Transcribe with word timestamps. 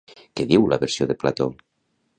Què 0.39 0.45
diu 0.53 0.65
la 0.71 0.81
versió 0.85 1.09
de 1.13 1.19
Plató? 1.25 1.51